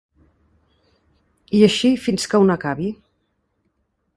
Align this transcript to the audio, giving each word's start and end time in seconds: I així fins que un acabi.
I 1.59 1.61
així 1.67 1.91
fins 2.07 2.27
que 2.33 2.43
un 2.47 2.55
acabi. 2.55 2.89